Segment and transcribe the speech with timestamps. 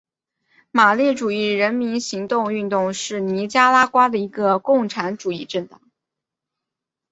[0.71, 5.79] 马列主义人民行动运动是尼加拉瓜的一个共产主义政党。